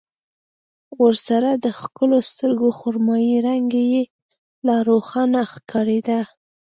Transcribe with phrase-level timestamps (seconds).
[1.03, 4.01] ورسره د ښکلو سترګو خرمايي رنګ يې
[4.65, 6.19] لا روښانه ښکارېده.